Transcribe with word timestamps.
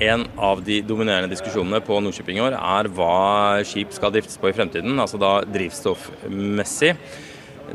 En 0.00 0.26
av 0.36 0.60
de 0.60 0.82
dominerende 0.84 1.30
diskusjonene 1.32 1.78
på 1.80 1.96
Nordkjøping 2.04 2.36
i 2.36 2.42
år 2.44 2.54
er 2.58 2.88
hva 2.92 3.62
skip 3.64 3.94
skal 3.96 4.12
driftes 4.12 4.36
på 4.36 4.50
i 4.50 4.56
fremtiden, 4.56 4.98
altså 5.00 5.16
da 5.16 5.38
drivstoffmessig. 5.48 6.90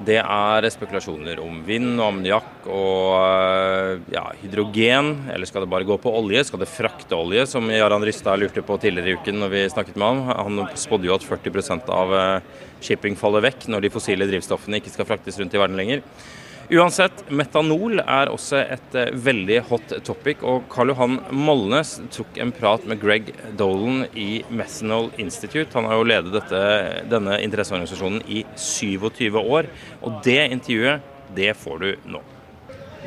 Det 0.06 0.20
er 0.22 0.68
spekulasjoner 0.72 1.42
om 1.42 1.58
vind 1.66 1.96
og 1.96 2.06
ammoniakk 2.06 2.68
og 2.70 4.04
ja, 4.14 4.28
hydrogen. 4.44 5.10
Eller 5.34 5.50
skal 5.50 5.66
det 5.66 5.72
bare 5.74 5.88
gå 5.90 5.98
på 6.00 6.14
olje? 6.20 6.46
Skal 6.48 6.62
det 6.62 6.70
frakte 6.70 7.18
olje, 7.18 7.48
som 7.50 7.66
Jaran 7.74 8.06
Rystad 8.06 8.40
lurte 8.40 8.64
på 8.64 8.78
tidligere 8.80 9.16
i 9.16 9.18
uken 9.18 9.42
når 9.42 9.52
vi 9.56 9.66
snakket 9.74 9.98
med 9.98 10.08
ham? 10.08 10.22
Han 10.30 10.78
spådde 10.80 11.10
jo 11.10 11.18
at 11.18 11.26
40% 11.26 11.90
av 11.92 12.16
shipping 12.86 13.18
faller 13.18 13.50
vekk 13.50 13.66
når 13.74 13.88
de 13.88 13.94
fossile 13.98 14.30
drivstoffene 14.30 14.78
ikke 14.78 14.94
skal 14.94 15.10
fraktes 15.10 15.42
rundt 15.42 15.58
i 15.58 15.64
verden 15.64 15.82
lenger. 15.82 16.06
Uansett, 16.72 17.26
metanol 17.28 18.00
er 18.00 18.30
også 18.32 18.62
et 18.62 18.94
uh, 18.96 19.10
veldig 19.26 19.58
hot 19.68 19.90
topic, 20.08 20.40
og 20.40 20.70
Karl 20.72 20.94
Johan 20.94 21.18
Molnes 21.36 21.98
tok 22.16 22.40
en 22.40 22.54
prat 22.56 22.86
med 22.88 23.02
Greg 23.02 23.34
Dolan 23.60 24.06
i 24.16 24.40
Methanol 24.48 25.10
Institute. 25.20 25.68
Han 25.76 25.90
har 25.90 26.00
jo 26.00 26.08
ledet 26.08 26.32
dette, 26.32 26.62
denne 27.12 27.42
interesseorganisasjonen 27.44 28.24
i 28.24 28.46
27 28.56 29.36
år, 29.42 29.68
og 30.00 30.22
det 30.24 30.40
intervjuet, 30.48 31.04
det 31.36 31.52
får 31.60 31.84
du 31.84 31.92
nå. 32.16 32.24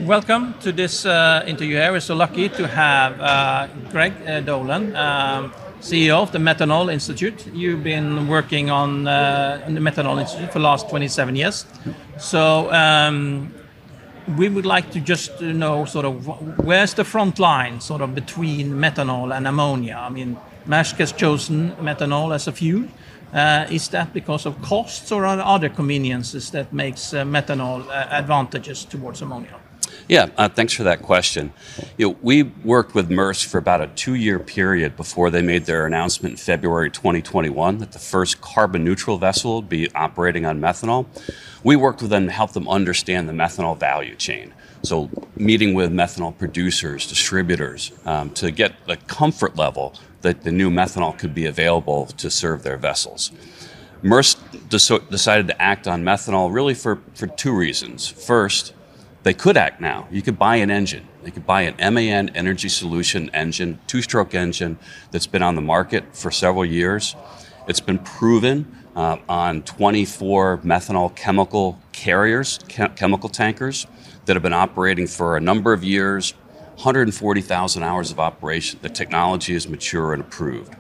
Welcome 0.05 0.53
to 0.61 0.71
this 0.71 1.07
uh, 1.07 1.41
interview 1.47 1.79
here. 1.79 1.93
We're 1.93 2.05
so 2.05 2.15
lucky 2.15 2.51
to 2.51 2.67
have 2.69 3.17
uh, 3.17 3.69
Greg 3.93 4.13
uh, 4.29 4.41
Dolan. 4.45 4.93
Um, 4.93 5.53
CEO 5.81 6.23
of 6.23 6.33
the 6.33 6.39
Methanol 6.39 6.93
Institute. 6.93 7.47
You've 7.53 7.83
been 7.83 8.29
working 8.29 8.71
on, 8.71 9.07
uh, 9.07 9.63
the 9.69 9.81
Methanol 9.81 10.21
Institute 10.21 10.53
for 10.53 10.59
the 10.59 10.65
last 10.65 10.89
27 10.89 11.37
years. 11.37 11.67
So 12.19 12.73
um, 12.73 13.53
we 14.37 14.49
would 14.49 14.67
like 14.67 14.91
to 14.93 15.01
just 15.01 15.41
know 15.41 15.85
sort 15.85 16.07
of 16.07 16.27
where's 16.59 16.95
the 16.95 17.05
front 17.05 17.39
line 17.39 17.81
sort 17.81 18.01
of 18.01 18.15
between 18.15 18.73
methanol 18.73 19.37
and 19.37 19.47
ammonia. 19.47 19.97
I 19.97 20.09
mean, 20.09 20.37
Maersk 20.67 20.97
has 20.99 21.13
chosen 21.13 21.73
methanol 21.77 22.35
as 22.35 22.49
a 22.49 22.53
fuel. 22.53 22.89
Uh, 23.33 23.67
is 23.69 23.89
that 23.89 24.13
because 24.15 24.47
of 24.47 24.61
costs 24.63 25.11
or 25.11 25.27
are 25.27 25.37
there 25.37 25.45
other 25.45 25.69
conveniences 25.69 26.51
that 26.53 26.73
makes 26.73 27.13
uh, 27.13 27.25
methanol 27.25 27.87
uh, 27.89 28.07
advantages 28.11 28.85
towards 28.85 29.23
ammonia? 29.23 29.59
Yeah, 30.07 30.29
uh, 30.37 30.51
thanks 30.51 30.75
for 30.75 30.83
that 30.83 31.01
question. 31.01 31.53
You 31.97 32.09
know, 32.09 32.17
we 32.21 32.43
worked 32.43 32.95
with 32.95 33.09
Maersk 33.09 33.47
for 33.47 33.57
about 33.57 33.81
a 33.81 33.87
two-year 33.87 34.39
period 34.39 34.97
before 34.97 35.31
they 35.31 35.41
made 35.41 35.65
their 35.65 35.87
announcement 35.87 36.33
in 36.33 36.37
February 36.37 36.91
2021 36.91 37.79
that 37.79 37.93
the 37.93 37.99
first 37.99 38.43
carbon-neutral 38.43 39.17
vessel 39.17 39.57
would 39.57 39.69
be 39.69 39.91
operating 39.95 40.45
on 40.45 40.61
methanol. 40.61 41.07
We 41.63 41.77
worked 41.77 42.03
with 42.03 42.11
them 42.11 42.27
to 42.27 42.33
help 42.33 42.53
them 42.53 42.69
understand 42.69 43.29
the 43.29 43.33
methanol 43.33 43.79
value 43.79 44.15
chain. 44.15 44.53
So, 44.83 45.09
meeting 45.37 45.73
with 45.73 45.91
methanol 45.91 46.37
producers, 46.37 47.07
distributors, 47.07 47.91
um, 48.05 48.29
to 48.33 48.51
get 48.51 48.75
the 48.87 48.99
comfort 48.99 49.57
level 49.57 49.95
that 50.21 50.43
the 50.43 50.53
new 50.53 50.71
methanol 50.71 51.17
could 51.17 51.35
be 51.35 51.47
available 51.47 52.07
to 52.07 52.31
serve 52.31 52.63
their 52.63 52.77
vessels. 52.77 53.33
Maersk 54.03 54.37
decided 55.09 55.47
to 55.47 55.63
act 55.63 55.89
on 55.89 56.05
methanol 56.05 56.53
really 56.53 56.75
for, 56.75 57.01
for 57.15 57.27
two 57.27 57.57
reasons. 57.57 58.07
First, 58.07 58.75
they 59.25 59.35
could 59.35 59.57
act 59.57 59.81
now. 59.81 60.07
You 60.11 60.23
could 60.23 60.39
buy 60.39 60.57
an 60.57 60.71
engine. 60.71 61.09
They 61.23 61.31
could 61.31 61.47
buy 61.47 61.63
an 61.63 61.95
MAN 61.95 62.29
Energy 62.35 62.69
Solution 62.69 63.31
engine, 63.31 63.81
two 63.87 64.03
stroke 64.03 64.35
engine 64.35 64.79
that's 65.11 65.27
been 65.27 65.43
on 65.43 65.55
the 65.55 65.63
market 65.63 66.15
for 66.15 66.31
several 66.31 66.65
years. 66.65 67.17
It's 67.67 67.81
been 67.81 67.99
proven 67.99 68.71
uh, 68.95 69.17
on 69.27 69.63
24 69.63 70.59
methanol 70.59 71.15
chemical 71.17 71.81
carriers, 71.93 72.59
chem- 72.69 72.95
chemical 72.95 73.31
tankers 73.31 73.87
that 74.27 74.37
have 74.37 74.43
been 74.43 74.53
operating 74.53 75.07
for 75.07 75.39
a 75.39 75.41
number 75.41 75.73
of 75.73 75.83
years, 75.83 76.33
140,000 76.75 77.83
hours 77.83 78.11
of 78.11 78.21
operation. 78.21 78.79
The 78.83 78.91
technology 78.91 79.55
is 79.55 79.67
mature 79.67 80.13
and 80.13 80.23
approved. 80.23 80.77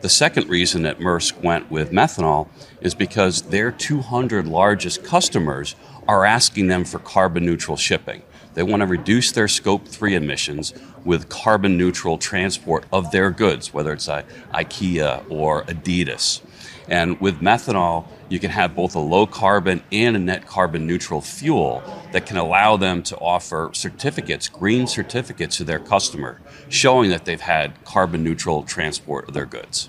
The 0.00 0.08
second 0.08 0.48
reason 0.48 0.82
that 0.82 0.98
Maersk 0.98 1.42
went 1.42 1.70
with 1.70 1.90
methanol 1.90 2.48
is 2.80 2.94
because 2.94 3.42
their 3.42 3.70
200 3.70 4.46
largest 4.46 5.04
customers 5.04 5.76
are 6.08 6.24
asking 6.24 6.68
them 6.68 6.84
for 6.84 6.98
carbon 6.98 7.44
neutral 7.44 7.76
shipping. 7.76 8.22
They 8.54 8.62
want 8.62 8.80
to 8.80 8.86
reduce 8.86 9.32
their 9.32 9.48
scope 9.48 9.86
3 9.86 10.14
emissions 10.14 10.74
with 11.04 11.28
carbon 11.28 11.76
neutral 11.76 12.18
transport 12.18 12.84
of 12.92 13.10
their 13.10 13.30
goods, 13.30 13.72
whether 13.72 13.92
it's 13.92 14.08
uh, 14.08 14.22
IKEA 14.52 15.24
or 15.30 15.64
Adidas. 15.64 16.42
And 16.88 17.20
with 17.20 17.40
methanol, 17.40 18.06
you 18.28 18.40
can 18.40 18.50
have 18.50 18.74
both 18.74 18.96
a 18.96 19.00
low 19.00 19.26
carbon 19.26 19.82
and 19.92 20.16
a 20.16 20.18
net 20.18 20.46
carbon 20.46 20.86
neutral 20.86 21.20
fuel 21.20 21.82
that 22.12 22.26
can 22.26 22.36
allow 22.36 22.76
them 22.76 23.02
to 23.04 23.16
offer 23.18 23.70
certificates, 23.72 24.48
green 24.48 24.88
certificates 24.88 25.56
to 25.58 25.64
their 25.64 25.78
customer, 25.78 26.40
showing 26.68 27.10
that 27.10 27.24
they've 27.24 27.40
had 27.40 27.84
carbon 27.84 28.24
neutral 28.24 28.64
transport 28.64 29.28
of 29.28 29.34
their 29.34 29.46
goods. 29.46 29.88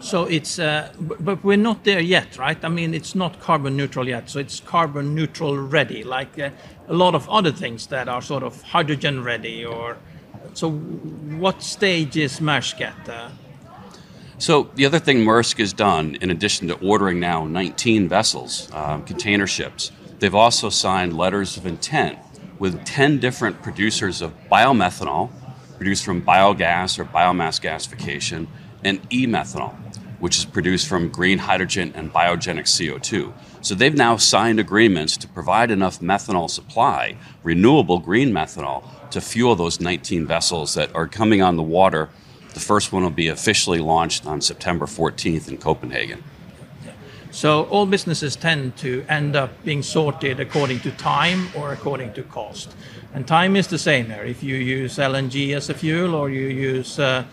So 0.00 0.24
it's, 0.24 0.58
uh, 0.58 0.92
but 0.98 1.44
we're 1.44 1.58
not 1.58 1.84
there 1.84 2.00
yet, 2.00 2.38
right? 2.38 2.62
I 2.64 2.68
mean, 2.68 2.94
it's 2.94 3.14
not 3.14 3.38
carbon 3.38 3.76
neutral 3.76 4.08
yet. 4.08 4.30
So 4.30 4.38
it's 4.38 4.58
carbon 4.58 5.14
neutral 5.14 5.58
ready, 5.58 6.02
like 6.02 6.38
uh, 6.38 6.50
a 6.88 6.94
lot 6.94 7.14
of 7.14 7.28
other 7.28 7.52
things 7.52 7.86
that 7.88 8.08
are 8.08 8.22
sort 8.22 8.42
of 8.42 8.62
hydrogen 8.62 9.22
ready. 9.22 9.64
Or 9.64 9.98
so, 10.54 10.70
what 10.70 11.62
stage 11.62 12.16
is 12.16 12.40
Maersk 12.40 12.80
at? 12.80 13.08
Uh? 13.08 13.28
So 14.38 14.70
the 14.74 14.86
other 14.86 14.98
thing 14.98 15.18
Maersk 15.18 15.58
has 15.58 15.74
done, 15.74 16.16
in 16.22 16.30
addition 16.30 16.68
to 16.68 16.78
ordering 16.78 17.20
now 17.20 17.44
19 17.44 18.08
vessels, 18.08 18.70
um, 18.72 19.04
container 19.04 19.46
ships, 19.46 19.92
they've 20.18 20.34
also 20.34 20.70
signed 20.70 21.14
letters 21.14 21.58
of 21.58 21.66
intent 21.66 22.18
with 22.58 22.82
10 22.86 23.18
different 23.18 23.62
producers 23.62 24.22
of 24.22 24.32
biomethanol, 24.50 25.30
produced 25.76 26.06
from 26.06 26.22
biogas 26.22 26.98
or 26.98 27.04
biomass 27.04 27.60
gasification, 27.60 28.46
and 28.82 28.98
e-methanol 29.10 29.74
which 30.20 30.38
is 30.38 30.44
produced 30.44 30.86
from 30.86 31.08
green 31.08 31.38
hydrogen 31.38 31.92
and 31.96 32.12
biogenic 32.12 32.64
CO2. 32.64 33.32
So 33.62 33.74
they've 33.74 33.94
now 33.94 34.16
signed 34.16 34.60
agreements 34.60 35.16
to 35.18 35.28
provide 35.28 35.70
enough 35.70 36.00
methanol 36.00 36.48
supply, 36.48 37.16
renewable 37.42 37.98
green 37.98 38.30
methanol, 38.30 38.84
to 39.10 39.20
fuel 39.20 39.56
those 39.56 39.80
19 39.80 40.26
vessels 40.26 40.74
that 40.74 40.94
are 40.94 41.08
coming 41.08 41.42
on 41.42 41.56
the 41.56 41.62
water. 41.62 42.10
The 42.54 42.60
first 42.60 42.92
one 42.92 43.02
will 43.02 43.10
be 43.10 43.28
officially 43.28 43.80
launched 43.80 44.26
on 44.26 44.40
September 44.40 44.86
14th 44.86 45.48
in 45.48 45.56
Copenhagen. 45.58 46.22
So 47.32 47.64
all 47.64 47.86
businesses 47.86 48.34
tend 48.34 48.76
to 48.78 49.04
end 49.08 49.36
up 49.36 49.50
being 49.64 49.82
sorted 49.82 50.40
according 50.40 50.80
to 50.80 50.90
time 50.92 51.48
or 51.54 51.72
according 51.72 52.12
to 52.14 52.22
cost. 52.24 52.74
And 53.14 53.26
time 53.26 53.56
is 53.56 53.68
the 53.68 53.78
same 53.78 54.08
there. 54.08 54.24
If 54.24 54.42
you 54.42 54.56
use 54.56 54.96
LNG 54.96 55.54
as 55.54 55.70
a 55.70 55.74
fuel 55.74 56.14
or 56.14 56.28
you 56.28 56.48
use 56.48 56.98
uh, 56.98 57.24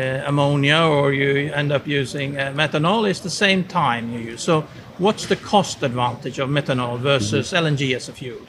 ammonia 0.00 0.78
or 0.78 1.12
you 1.12 1.52
end 1.52 1.72
up 1.72 1.86
using 1.86 2.38
uh, 2.38 2.52
methanol, 2.54 3.08
it's 3.08 3.20
the 3.20 3.30
same 3.30 3.64
time 3.64 4.12
you 4.12 4.20
use. 4.20 4.42
So, 4.42 4.62
what's 4.98 5.26
the 5.26 5.36
cost 5.36 5.82
advantage 5.82 6.38
of 6.38 6.48
methanol 6.48 6.98
versus 6.98 7.52
mm-hmm. 7.52 7.66
LNG 7.66 7.94
as 7.94 8.08
a 8.08 8.12
fuel? 8.12 8.40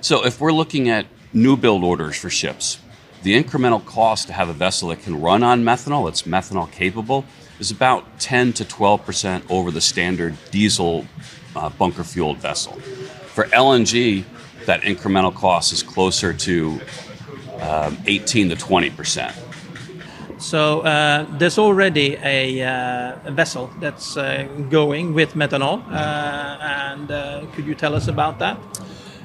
So, 0.00 0.24
if 0.24 0.40
we're 0.40 0.52
looking 0.52 0.88
at 0.88 1.06
new 1.32 1.56
build 1.56 1.84
orders 1.84 2.16
for 2.16 2.30
ships, 2.30 2.78
the 3.22 3.42
incremental 3.42 3.84
cost 3.84 4.28
to 4.28 4.32
have 4.32 4.48
a 4.48 4.52
vessel 4.52 4.88
that 4.90 5.02
can 5.02 5.20
run 5.20 5.42
on 5.42 5.64
methanol, 5.64 6.08
it's 6.08 6.22
methanol 6.22 6.70
capable, 6.70 7.24
is 7.58 7.70
about 7.70 8.20
10 8.20 8.52
to 8.54 8.64
12 8.64 9.04
percent 9.04 9.44
over 9.50 9.70
the 9.70 9.80
standard 9.80 10.36
diesel 10.50 11.04
uh, 11.56 11.68
bunker 11.70 12.04
fueled 12.04 12.38
vessel. 12.38 12.72
For 13.34 13.44
LNG, 13.46 14.24
that 14.66 14.82
incremental 14.82 15.34
cost 15.34 15.72
is 15.72 15.82
closer 15.82 16.32
to 16.32 16.80
um, 17.60 17.98
18 18.06 18.50
to 18.50 18.56
20 18.56 18.90
percent. 18.90 19.34
So 20.38 20.80
uh, 20.80 21.26
there's 21.38 21.58
already 21.58 22.16
a, 22.22 22.62
uh, 22.62 23.18
a 23.24 23.30
vessel 23.32 23.70
that's 23.80 24.16
uh, 24.16 24.48
going 24.70 25.12
with 25.12 25.34
methanol, 25.34 25.84
uh, 25.90 26.58
and 26.60 27.10
uh, 27.10 27.46
could 27.54 27.66
you 27.66 27.74
tell 27.74 27.94
us 27.94 28.06
about 28.06 28.38
that? 28.38 28.56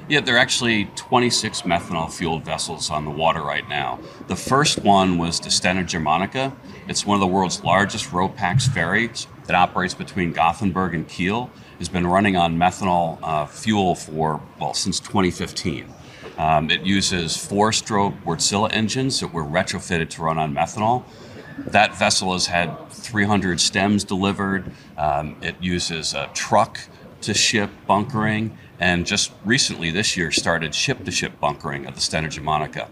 Yeah, 0.08 0.20
there 0.20 0.34
are 0.34 0.38
actually 0.38 0.86
26 0.96 1.62
methanol 1.62 2.12
fueled 2.12 2.44
vessels 2.44 2.90
on 2.90 3.04
the 3.04 3.10
water 3.10 3.40
right 3.40 3.66
now. 3.68 4.00
The 4.26 4.36
first 4.36 4.82
one 4.82 5.16
was 5.16 5.40
the 5.40 5.48
Stena 5.48 5.82
Germanica. 5.84 6.54
It's 6.88 7.06
one 7.06 7.16
of 7.16 7.20
the 7.20 7.26
world's 7.26 7.64
largest 7.64 8.10
RoPax 8.10 8.68
ferries 8.68 9.26
that 9.46 9.54
operates 9.54 9.94
between 9.94 10.32
Gothenburg 10.32 10.94
and 10.94 11.08
Kiel. 11.08 11.48
Has 11.78 11.88
been 11.88 12.06
running 12.06 12.36
on 12.36 12.58
methanol 12.58 13.18
uh, 13.22 13.46
fuel 13.46 13.94
for 13.94 14.42
well 14.60 14.74
since 14.74 15.00
2015. 15.00 15.86
Um, 16.38 16.70
it 16.70 16.82
uses 16.82 17.36
four-stroke 17.36 18.14
Wärtsilä 18.24 18.70
engines 18.72 19.20
that 19.20 19.32
were 19.32 19.44
retrofitted 19.44 20.10
to 20.10 20.22
run 20.22 20.38
on 20.38 20.54
methanol. 20.54 21.04
That 21.58 21.96
vessel 21.96 22.32
has 22.32 22.46
had 22.46 22.90
300 22.90 23.60
stems 23.60 24.02
delivered. 24.02 24.72
Um, 24.98 25.36
it 25.40 25.54
uses 25.60 26.14
a 26.14 26.28
truck 26.34 26.80
to 27.20 27.34
ship 27.34 27.70
bunkering, 27.86 28.58
and 28.80 29.06
just 29.06 29.32
recently 29.44 29.90
this 29.90 30.16
year 30.16 30.30
started 30.30 30.74
ship-to-ship 30.74 31.40
bunkering 31.40 31.86
of 31.86 31.94
the 31.94 32.00
Stena 32.00 32.26
Germanica. 32.26 32.88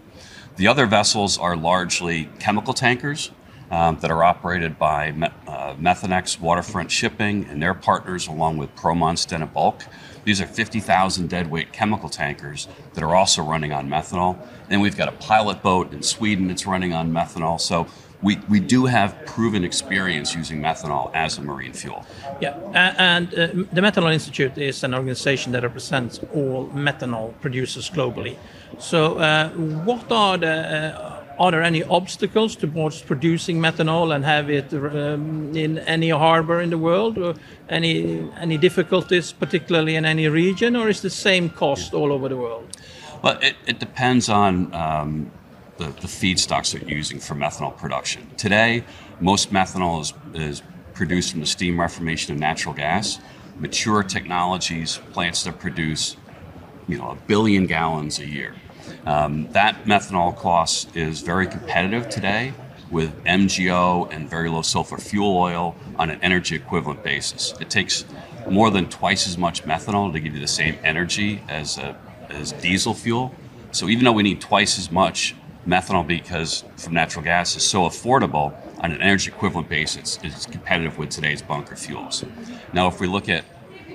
The 0.55 0.67
other 0.67 0.85
vessels 0.85 1.37
are 1.37 1.55
largely 1.55 2.29
chemical 2.39 2.73
tankers 2.73 3.31
um, 3.69 3.97
that 4.01 4.11
are 4.11 4.23
operated 4.23 4.77
by 4.77 5.09
uh, 5.47 5.75
Methanex 5.75 6.39
Waterfront 6.39 6.91
Shipping 6.91 7.45
and 7.45 7.61
their 7.61 7.73
partners, 7.73 8.27
along 8.27 8.57
with 8.57 8.73
Proman 8.75 9.15
Stena 9.15 9.51
Bulk. 9.51 9.83
These 10.23 10.41
are 10.41 10.45
50,000 10.45 11.29
deadweight 11.29 11.71
chemical 11.71 12.09
tankers 12.09 12.67
that 12.93 13.03
are 13.03 13.15
also 13.15 13.43
running 13.43 13.73
on 13.73 13.89
methanol. 13.89 14.37
And 14.69 14.81
we've 14.81 14.97
got 14.97 15.09
a 15.09 15.13
pilot 15.13 15.61
boat 15.61 15.93
in 15.93 16.01
Sweden 16.01 16.47
that's 16.47 16.65
running 16.65 16.93
on 16.93 17.11
methanol. 17.11 17.59
So 17.59 17.87
we, 18.23 18.39
we 18.49 18.59
do 18.61 18.85
have 18.85 19.25
proven 19.25 19.63
experience 19.63 20.33
using 20.33 20.61
methanol 20.61 21.11
as 21.13 21.37
a 21.37 21.41
marine 21.41 21.73
fuel. 21.73 22.05
Yeah, 22.41 22.57
and 22.73 23.27
uh, 23.33 23.47
the 23.73 23.81
Methanol 23.81 24.13
Institute 24.13 24.57
is 24.57 24.83
an 24.83 24.93
organization 24.93 25.51
that 25.51 25.63
represents 25.63 26.21
all 26.33 26.69
methanol 26.69 27.33
producers 27.41 27.89
globally. 27.89 28.37
So, 28.79 29.17
uh, 29.17 29.49
what 29.49 30.09
are 30.09 30.37
the 30.37 30.47
uh, 30.47 31.12
are 31.37 31.51
there 31.51 31.63
any 31.63 31.83
obstacles 31.83 32.55
towards 32.55 33.01
producing 33.01 33.59
methanol 33.59 34.13
and 34.13 34.23
have 34.23 34.49
it 34.49 34.73
um, 34.73 35.55
in 35.55 35.79
any 35.79 36.09
harbor 36.09 36.61
in 36.61 36.69
the 36.69 36.77
world, 36.77 37.17
or 37.17 37.35
any 37.69 38.29
any 38.39 38.57
difficulties, 38.57 39.33
particularly 39.33 39.95
in 39.95 40.05
any 40.05 40.27
region, 40.27 40.75
or 40.75 40.89
is 40.89 41.01
the 41.01 41.09
same 41.09 41.49
cost 41.49 41.93
all 41.93 42.11
over 42.11 42.29
the 42.29 42.37
world? 42.37 42.67
Well, 43.23 43.39
it, 43.41 43.55
it 43.65 43.79
depends 43.79 44.29
on 44.29 44.73
um, 44.73 45.31
the, 45.77 45.85
the 45.85 46.07
feedstocks 46.07 46.73
that 46.73 46.81
you're 46.81 46.97
using 46.97 47.19
for 47.19 47.35
methanol 47.35 47.75
production. 47.77 48.29
Today, 48.37 48.83
most 49.19 49.51
methanol 49.51 50.01
is, 50.01 50.13
is 50.33 50.61
produced 50.93 51.31
from 51.31 51.39
the 51.39 51.45
steam 51.45 51.79
reformation 51.79 52.33
of 52.33 52.39
natural 52.39 52.75
gas. 52.75 53.19
Mature 53.57 54.03
technologies, 54.03 54.99
plants 55.13 55.43
that 55.43 55.59
produce, 55.59 56.17
you 56.87 56.97
know, 56.97 57.11
a 57.11 57.15
billion 57.27 57.65
gallons 57.65 58.19
a 58.19 58.27
year. 58.27 58.55
Um, 59.05 59.51
that 59.51 59.83
methanol 59.85 60.35
cost 60.35 60.95
is 60.95 61.21
very 61.21 61.47
competitive 61.47 62.09
today 62.09 62.53
with 62.91 63.23
MGO 63.23 64.11
and 64.13 64.29
very 64.29 64.49
low 64.49 64.61
sulfur 64.61 64.97
fuel 64.97 65.35
oil 65.35 65.75
on 65.97 66.09
an 66.09 66.19
energy 66.21 66.55
equivalent 66.55 67.03
basis. 67.03 67.53
It 67.59 67.69
takes 67.69 68.05
more 68.49 68.69
than 68.69 68.87
twice 68.87 69.27
as 69.27 69.37
much 69.37 69.63
methanol 69.63 70.13
to 70.13 70.19
give 70.19 70.35
you 70.35 70.39
the 70.39 70.47
same 70.47 70.77
energy 70.83 71.41
as, 71.49 71.77
a, 71.77 71.97
as 72.29 72.51
diesel 72.53 72.93
fuel. 72.93 73.33
So 73.71 73.89
even 73.89 74.05
though 74.05 74.11
we 74.11 74.23
need 74.23 74.39
twice 74.39 74.77
as 74.77 74.91
much 74.91 75.35
methanol 75.67 76.05
because 76.05 76.63
from 76.77 76.93
natural 76.93 77.23
gas 77.23 77.55
is 77.55 77.65
so 77.65 77.83
affordable 77.83 78.53
on 78.79 78.91
an 78.91 79.01
energy 79.01 79.31
equivalent 79.31 79.69
basis, 79.69 80.19
it's 80.21 80.45
competitive 80.45 80.97
with 80.97 81.09
today's 81.09 81.41
bunker 81.41 81.75
fuels. 81.75 82.23
Now, 82.73 82.87
if 82.87 82.99
we 82.99 83.07
look 83.07 83.29
at 83.29 83.45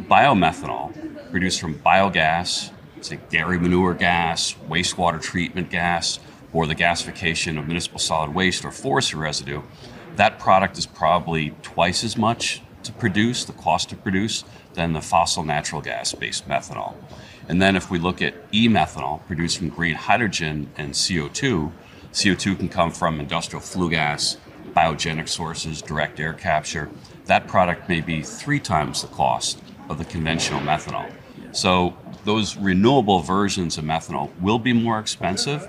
biomethanol 0.08 1.30
produced 1.30 1.60
from 1.60 1.74
biogas 1.80 2.70
say 3.04 3.20
dairy 3.30 3.58
manure 3.58 3.94
gas, 3.94 4.54
wastewater 4.68 5.20
treatment 5.20 5.70
gas, 5.70 6.18
or 6.52 6.66
the 6.66 6.74
gasification 6.74 7.58
of 7.58 7.66
municipal 7.66 7.98
solid 7.98 8.34
waste 8.34 8.64
or 8.64 8.70
forestry 8.70 9.18
residue, 9.18 9.62
that 10.16 10.38
product 10.38 10.78
is 10.78 10.86
probably 10.86 11.54
twice 11.62 12.02
as 12.02 12.16
much 12.16 12.62
to 12.82 12.92
produce, 12.92 13.44
the 13.44 13.52
cost 13.52 13.90
to 13.90 13.96
produce, 13.96 14.44
than 14.74 14.92
the 14.92 15.00
fossil 15.00 15.44
natural 15.44 15.80
gas 15.80 16.12
based 16.14 16.48
methanol. 16.48 16.94
And 17.48 17.60
then 17.60 17.76
if 17.76 17.90
we 17.90 17.98
look 17.98 18.20
at 18.22 18.34
e 18.52 18.68
methanol 18.68 19.24
produced 19.26 19.58
from 19.58 19.68
green 19.68 19.94
hydrogen 19.94 20.70
and 20.76 20.92
CO2, 20.92 21.72
CO2 22.12 22.58
can 22.58 22.68
come 22.68 22.90
from 22.90 23.20
industrial 23.20 23.60
flue 23.60 23.90
gas, 23.90 24.36
biogenic 24.74 25.28
sources, 25.28 25.82
direct 25.82 26.20
air 26.20 26.32
capture. 26.32 26.90
That 27.26 27.46
product 27.46 27.88
may 27.88 28.00
be 28.00 28.22
three 28.22 28.60
times 28.60 29.02
the 29.02 29.08
cost 29.08 29.60
of 29.88 29.98
the 29.98 30.04
conventional 30.04 30.60
methanol. 30.60 31.10
So 31.52 31.96
those 32.28 32.58
renewable 32.58 33.20
versions 33.20 33.78
of 33.78 33.84
methanol 33.86 34.28
will 34.38 34.58
be 34.58 34.74
more 34.74 34.98
expensive, 34.98 35.66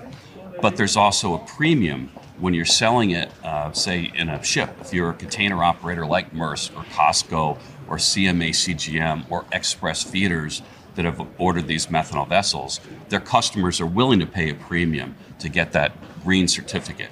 but 0.60 0.76
there's 0.76 0.94
also 0.94 1.32
a 1.32 1.38
premium 1.46 2.08
when 2.38 2.52
you're 2.52 2.66
selling 2.66 3.12
it, 3.12 3.30
uh, 3.42 3.72
say, 3.72 4.12
in 4.14 4.28
a 4.28 4.44
ship. 4.44 4.68
If 4.78 4.92
you're 4.92 5.08
a 5.08 5.14
container 5.14 5.64
operator 5.64 6.04
like 6.04 6.34
Maersk 6.34 6.76
or 6.76 6.84
COSCO 6.84 7.58
or 7.88 7.96
CMA 7.96 8.50
CGM 8.50 9.24
or 9.30 9.46
X-Press 9.52 10.02
Feeders 10.02 10.60
that 10.96 11.06
have 11.06 11.26
ordered 11.38 11.66
these 11.66 11.86
methanol 11.86 12.28
vessels, 12.28 12.78
their 13.08 13.20
customers 13.20 13.80
are 13.80 13.86
willing 13.86 14.20
to 14.20 14.26
pay 14.26 14.50
a 14.50 14.54
premium 14.54 15.14
to 15.38 15.48
get 15.48 15.72
that 15.72 15.92
green 16.22 16.46
certificate. 16.46 17.10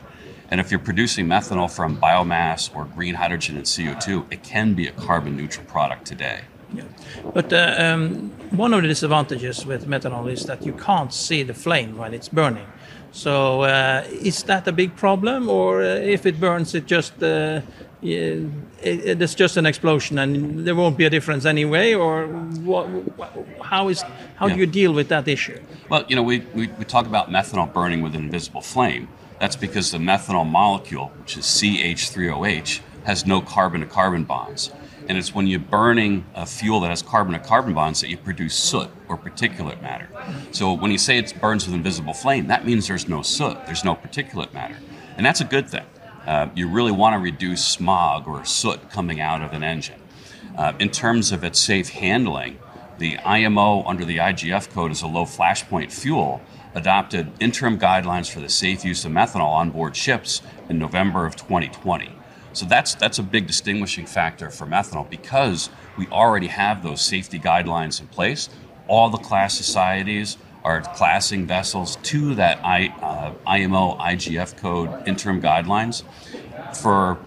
And 0.50 0.60
if 0.60 0.70
you're 0.70 0.78
producing 0.78 1.26
methanol 1.26 1.74
from 1.74 1.96
biomass 1.96 2.74
or 2.76 2.84
green 2.84 3.14
hydrogen 3.14 3.56
and 3.56 3.64
CO2, 3.64 4.30
it 4.30 4.42
can 4.42 4.74
be 4.74 4.88
a 4.88 4.92
carbon 4.92 5.38
neutral 5.38 5.64
product 5.64 6.04
today. 6.04 6.42
Yeah. 6.74 6.84
But 7.32 7.52
uh, 7.52 7.74
um, 7.78 8.30
one 8.50 8.74
of 8.74 8.82
the 8.82 8.88
disadvantages 8.88 9.64
with 9.64 9.86
methanol 9.86 10.30
is 10.30 10.44
that 10.46 10.64
you 10.64 10.72
can't 10.72 11.12
see 11.12 11.42
the 11.42 11.54
flame 11.54 11.96
when 11.96 12.14
it's 12.14 12.28
burning. 12.28 12.66
So 13.10 13.62
uh, 13.62 14.04
is 14.10 14.42
that 14.44 14.68
a 14.68 14.72
big 14.72 14.94
problem, 14.96 15.48
or 15.48 15.82
uh, 15.82 15.86
if 15.86 16.26
it 16.26 16.38
burns, 16.38 16.74
it 16.74 16.86
just 16.86 17.22
uh, 17.22 17.62
it, 18.02 18.46
it's 18.82 19.34
just 19.34 19.56
an 19.56 19.66
explosion 19.66 20.18
and 20.18 20.66
there 20.66 20.74
won't 20.74 20.96
be 20.96 21.04
a 21.04 21.10
difference 21.10 21.44
anyway, 21.44 21.94
or 21.94 22.26
what, 22.26 22.86
how 23.62 23.88
is 23.88 24.02
how 24.36 24.46
yeah. 24.46 24.54
do 24.54 24.60
you 24.60 24.66
deal 24.66 24.92
with 24.92 25.08
that 25.08 25.26
issue? 25.26 25.60
Well, 25.88 26.04
you 26.08 26.16
know, 26.16 26.22
we, 26.22 26.40
we, 26.54 26.68
we 26.68 26.84
talk 26.84 27.06
about 27.06 27.30
methanol 27.30 27.72
burning 27.72 28.02
with 28.02 28.14
an 28.14 28.24
invisible 28.24 28.60
flame. 28.60 29.08
That's 29.40 29.56
because 29.56 29.90
the 29.90 29.98
methanol 29.98 30.48
molecule, 30.48 31.10
which 31.18 31.36
is 31.36 31.44
CH3OH, 31.44 32.80
has 33.04 33.26
no 33.26 33.40
carbon 33.40 33.80
to 33.80 33.86
carbon 33.86 34.24
bonds. 34.24 34.70
And 35.08 35.16
it's 35.16 35.34
when 35.34 35.46
you're 35.46 35.58
burning 35.58 36.26
a 36.34 36.44
fuel 36.44 36.80
that 36.80 36.90
has 36.90 37.00
carbon 37.00 37.32
to 37.32 37.38
carbon 37.38 37.72
bonds 37.72 38.00
that 38.02 38.10
you 38.10 38.18
produce 38.18 38.54
soot 38.54 38.88
or 39.08 39.16
particulate 39.16 39.80
matter. 39.80 40.08
So 40.52 40.74
when 40.74 40.90
you 40.90 40.98
say 40.98 41.18
it 41.18 41.32
burns 41.40 41.66
with 41.66 41.74
invisible 41.74 42.12
flame, 42.12 42.46
that 42.48 42.66
means 42.66 42.86
there's 42.86 43.08
no 43.08 43.22
soot, 43.22 43.56
there's 43.66 43.84
no 43.84 43.94
particulate 43.94 44.52
matter. 44.52 44.76
And 45.16 45.24
that's 45.24 45.40
a 45.40 45.44
good 45.44 45.68
thing. 45.68 45.86
Uh, 46.26 46.48
you 46.54 46.68
really 46.68 46.92
want 46.92 47.14
to 47.14 47.18
reduce 47.18 47.64
smog 47.64 48.28
or 48.28 48.44
soot 48.44 48.90
coming 48.90 49.18
out 49.18 49.40
of 49.40 49.54
an 49.54 49.62
engine. 49.62 50.00
Uh, 50.56 50.74
in 50.78 50.90
terms 50.90 51.32
of 51.32 51.42
its 51.42 51.58
safe 51.58 51.88
handling, 51.88 52.58
the 52.98 53.16
IMO 53.18 53.84
under 53.84 54.04
the 54.04 54.18
IGF 54.18 54.68
code 54.70 54.90
as 54.90 55.02
a 55.02 55.06
low 55.06 55.24
flashpoint 55.24 55.90
fuel 55.90 56.42
adopted 56.74 57.32
interim 57.40 57.78
guidelines 57.78 58.30
for 58.30 58.40
the 58.40 58.48
safe 58.48 58.84
use 58.84 59.04
of 59.04 59.12
methanol 59.12 59.52
on 59.52 59.70
board 59.70 59.96
ships 59.96 60.42
in 60.68 60.78
November 60.78 61.24
of 61.24 61.34
2020. 61.36 62.17
So 62.58 62.66
that's 62.66 62.96
that's 62.96 63.20
a 63.20 63.22
big 63.22 63.46
distinguishing 63.46 64.04
factor 64.04 64.50
for 64.50 64.66
methanol 64.66 65.08
because 65.08 65.70
we 65.96 66.08
already 66.08 66.48
have 66.48 66.82
those 66.82 67.00
safety 67.00 67.38
guidelines 67.38 68.00
in 68.00 68.08
place. 68.08 68.48
All 68.88 69.10
the 69.10 69.18
class 69.18 69.54
societies 69.54 70.38
are 70.64 70.80
classing 70.80 71.46
vessels 71.46 71.94
to 72.02 72.34
that 72.34 72.58
I, 72.64 72.88
uh, 73.00 73.32
IMO 73.46 73.96
IGF 73.98 74.56
code 74.56 75.06
interim 75.06 75.40
guidelines. 75.40 76.02
For 76.74 77.18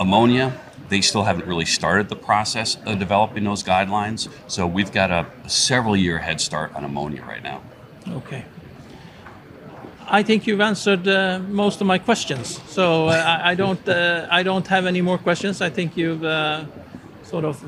ammonia, 0.00 0.58
they 0.88 1.00
still 1.00 1.22
haven't 1.22 1.46
really 1.46 1.64
started 1.64 2.08
the 2.08 2.16
process 2.16 2.76
of 2.86 2.98
developing 2.98 3.44
those 3.44 3.62
guidelines. 3.62 4.28
So 4.48 4.66
we've 4.66 4.90
got 4.90 5.12
a, 5.12 5.26
a 5.44 5.48
several 5.48 5.96
year 5.96 6.18
head 6.18 6.40
start 6.40 6.74
on 6.74 6.82
ammonia 6.82 7.22
right 7.22 7.42
now. 7.42 7.62
Okay. 8.08 8.44
I 10.12 10.24
think 10.24 10.46
you've 10.46 10.60
answered 10.60 11.06
uh, 11.06 11.38
most 11.48 11.80
of 11.80 11.86
my 11.86 11.98
questions. 11.98 12.60
So 12.66 13.08
uh, 13.08 13.12
I, 13.12 13.52
I, 13.52 13.54
don't 13.54 13.88
uh, 13.88 14.26
I 14.30 14.42
don't 14.42 14.66
have 14.66 14.86
any 14.86 15.00
more 15.00 15.18
questions. 15.18 15.60
I 15.60 15.70
think 15.70 15.96
you've 15.96 16.24
uh, 16.24 16.64
sort 17.22 17.44
of 17.44 17.64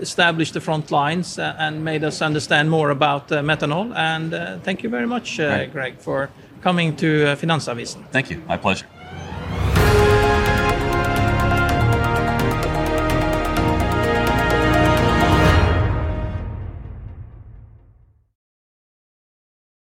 established 0.00 0.54
the 0.54 0.60
front 0.60 0.90
lines 0.90 1.38
uh, 1.38 1.54
and 1.58 1.84
made 1.84 2.02
us 2.02 2.22
understand 2.22 2.70
more 2.70 2.90
about 2.90 3.30
uh, 3.30 3.40
methanol. 3.42 3.94
And 3.94 4.62
thank 4.64 4.82
you 4.82 4.90
very 4.90 5.06
much, 5.06 5.38
right. 5.38 5.72
Greg, 5.72 5.98
for 5.98 6.30
coming 6.60 6.96
to 6.96 7.28
uh, 7.28 7.36
Finansavisen. 7.36 8.04
Thank 8.10 8.30
you. 8.30 8.42
My 8.46 8.56
pleasure. 8.56 8.86